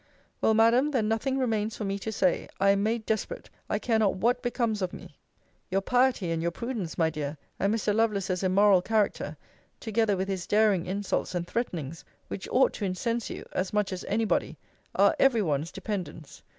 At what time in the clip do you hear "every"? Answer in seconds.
15.19-15.43